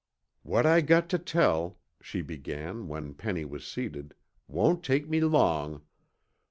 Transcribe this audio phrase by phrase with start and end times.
[0.41, 4.15] "What I got tuh tell," she began when Penny was seated,
[4.47, 5.83] "won't take me long.